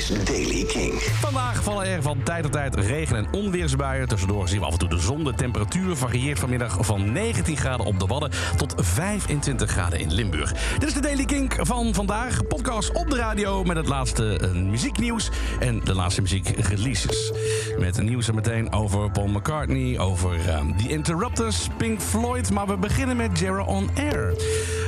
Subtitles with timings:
[0.00, 0.92] is Daily King.
[1.02, 4.08] Vandaag vallen er van tijd tot tijd regen- en onweersbuien.
[4.08, 5.24] Tussendoor zien we af en toe de zon.
[5.24, 10.52] De temperatuur varieert vanmiddag van 19 graden op de Wadden tot 25 graden in Limburg.
[10.78, 12.46] Dit is de Daily Kink van vandaag.
[12.46, 17.32] Podcast op de radio met het laatste eh, muzieknieuws en de laatste muziekreleases.
[17.78, 22.50] Met nieuws er meteen over Paul McCartney, over eh, The Interrupters, Pink Floyd.
[22.50, 24.34] Maar we beginnen met Jera On Air.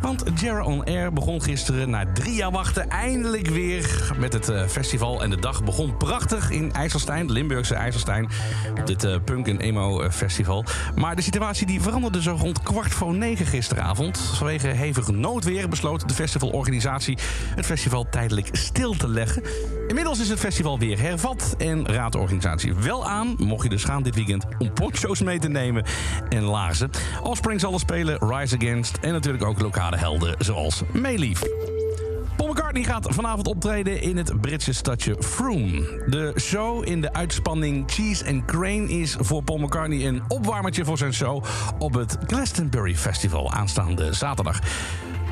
[0.00, 4.66] Want Jera On Air begon gisteren na drie jaar wachten eindelijk weer met het eh,
[4.66, 4.94] festival.
[4.96, 8.28] En de dag begon prachtig in IJsselstein, Limburgse IJsselstein.
[8.78, 10.64] Op dit eh, punk en emo festival.
[10.94, 14.18] Maar de situatie die veranderde zo rond kwart voor negen gisteravond.
[14.18, 17.18] Vanwege hevig noodweer besloot de festivalorganisatie
[17.54, 19.42] het festival tijdelijk stil te leggen.
[19.88, 23.84] Inmiddels is het festival weer hervat en raadt de organisatie wel aan, mocht je dus
[23.84, 25.84] gaan dit weekend, om poncho's mee te nemen
[26.28, 26.90] en laarzen.
[27.22, 31.75] Offspring zal er spelen, Rise Against en natuurlijk ook lokale helden zoals Mayleaf.
[32.36, 36.04] Paul McCartney gaat vanavond optreden in het Britse stadje Froome.
[36.06, 40.98] De show in de uitspanning Cheese and Crane is voor Paul McCartney een opwarmertje voor
[40.98, 41.44] zijn show
[41.78, 44.60] op het Glastonbury Festival aanstaande zaterdag.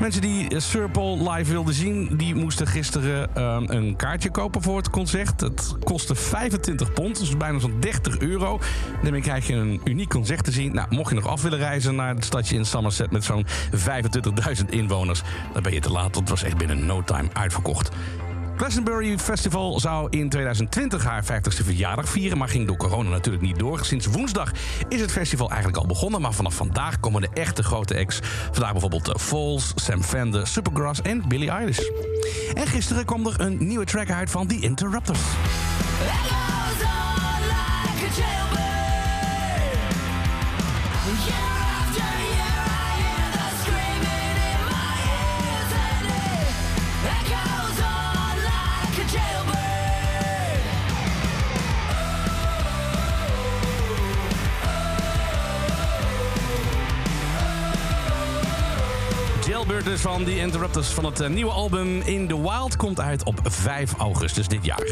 [0.01, 0.49] Mensen die
[0.93, 5.41] Paul live wilden zien, die moesten gisteren eh, een kaartje kopen voor het concert.
[5.41, 8.61] Het kostte 25 pond, dus bijna zo'n 30 euro.
[9.03, 10.75] Daarmee krijg je een uniek concert te zien.
[10.75, 14.69] Nou, mocht je nog af willen reizen naar het stadje in Somerset met zo'n 25.000
[14.69, 16.15] inwoners, dan ben je te laat.
[16.15, 17.91] Het was echt binnen no time uitverkocht.
[18.57, 23.59] Glastonbury Festival zou in 2020 haar 50ste verjaardag vieren, maar ging door corona natuurlijk niet
[23.59, 23.85] door.
[23.85, 24.53] Sinds woensdag
[24.89, 28.19] is het festival eigenlijk al begonnen, maar vanaf vandaag komen de echte grote acts.
[28.53, 31.81] Vandaag bijvoorbeeld The Falls, Sam Fender, Supergrass en Billie Eilish.
[32.55, 35.21] En gisteren kwam er een nieuwe track uit van The Interrupters.
[59.65, 63.25] Jailbird dus van The Interrupters van het eh, nieuwe album In The Wild komt uit
[63.25, 64.83] op 5 augustus dit jaar.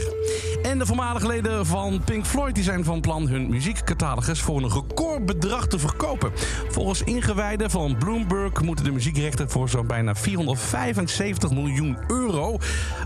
[0.62, 4.70] En de voormalige leden van Pink Floyd die zijn van plan hun muziekcatalogus voor een
[4.70, 6.32] recordbedrag te verkopen.
[6.68, 12.58] Volgens ingewijden van Bloomberg moeten de muziekrechten voor zo'n bijna 475 miljoen euro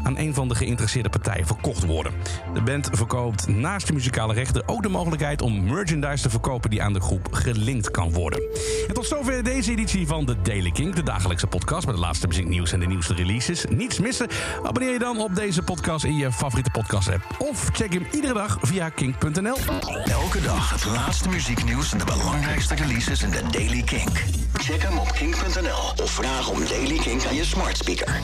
[0.03, 2.13] aan een van de geïnteresseerde partijen verkocht worden.
[2.55, 6.83] De band verkoopt naast de muzikale rechten ook de mogelijkheid om merchandise te verkopen die
[6.83, 8.43] aan de groep gelinkt kan worden.
[8.89, 12.27] En tot zover deze editie van de Daily King, de dagelijkse podcast met de laatste
[12.27, 13.65] muzieknieuws en de nieuwste releases.
[13.69, 14.29] Niets missen?
[14.63, 17.25] Abonneer je dan op deze podcast in je favoriete podcast app.
[17.39, 19.57] Of check hem iedere dag via kink.nl.
[20.05, 24.11] Elke dag het laatste muzieknieuws en de belangrijkste releases in de Daily King.
[24.53, 28.21] Check hem op kink.nl of vraag om Daily King aan je smart speaker.